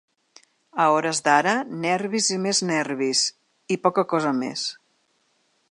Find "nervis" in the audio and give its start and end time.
1.83-2.31, 2.71-3.23